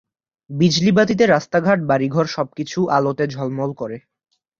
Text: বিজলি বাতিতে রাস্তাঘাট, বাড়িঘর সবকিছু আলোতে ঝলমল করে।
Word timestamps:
বিজলি 0.49 0.91
বাতিতে 0.91 1.23
রাস্তাঘাট, 1.27 1.79
বাড়িঘর 1.83 2.25
সবকিছু 2.27 2.79
আলোতে 2.97 3.25
ঝলমল 3.27 3.71
করে। 3.73 3.97